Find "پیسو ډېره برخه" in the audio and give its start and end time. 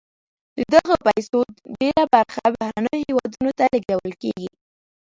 1.05-2.43